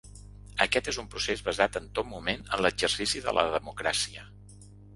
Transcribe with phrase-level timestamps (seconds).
[0.63, 4.29] Aquest és un procés basat en tot moment en l’exercici de la democràcia.